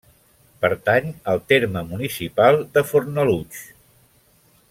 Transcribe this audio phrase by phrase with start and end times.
[0.65, 3.63] Pertany al terme municipal de Fornalutx.